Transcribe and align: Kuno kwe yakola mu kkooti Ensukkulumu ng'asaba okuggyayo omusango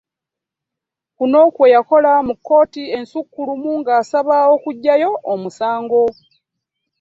Kuno 1.17 1.39
kwe 1.55 1.67
yakola 1.75 2.11
mu 2.27 2.33
kkooti 2.37 2.81
Ensukkulumu 2.97 3.71
ng'asaba 3.79 4.37
okuggyayo 4.55 5.11
omusango 5.33 6.01